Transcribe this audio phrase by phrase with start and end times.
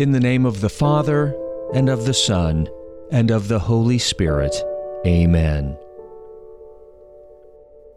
[0.00, 1.36] In the name of the Father,
[1.74, 2.70] and of the Son,
[3.12, 4.56] and of the Holy Spirit.
[5.04, 5.76] Amen.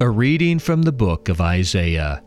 [0.02, 2.22] A reading from the book of Isaiah.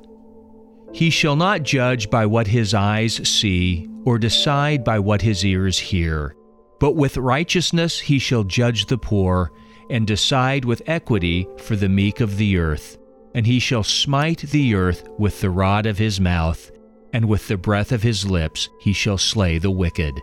[0.95, 5.79] He shall not judge by what his eyes see, or decide by what his ears
[5.79, 6.34] hear.
[6.80, 9.52] But with righteousness he shall judge the poor,
[9.90, 12.97] and decide with equity for the meek of the earth.
[13.34, 16.70] And he shall smite the earth with the rod of his mouth,
[17.16, 20.20] and with the breath of his lips he shall slay the wicked.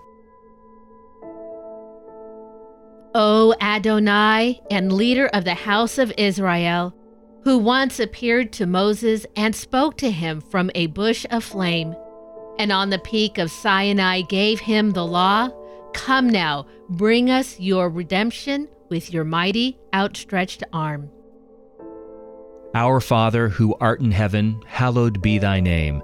[3.15, 6.95] O Adonai and leader of the house of Israel,
[7.45, 11.95] who once appeared to Moses and spoke to him from a bush of flame,
[12.59, 15.49] and on the peak of Sinai gave him the law,
[15.95, 21.09] come now, bring us your redemption with your mighty outstretched arm.
[22.75, 26.03] Our Father, who art in heaven, hallowed be thy name.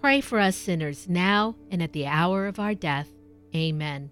[0.00, 3.08] pray for us sinners now and at the hour of our death.
[3.54, 4.10] Amen.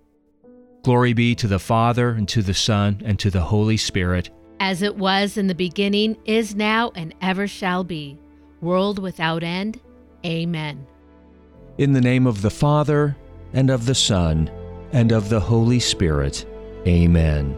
[0.82, 4.30] Glory be to the Father, and to the Son, and to the Holy Spirit.
[4.60, 8.18] As it was in the beginning, is now, and ever shall be,
[8.60, 9.80] world without end.
[10.24, 10.86] Amen.
[11.76, 13.16] In the name of the Father,
[13.52, 14.48] and of the Son,
[14.92, 16.46] and of the Holy Spirit.
[16.86, 17.56] Amen.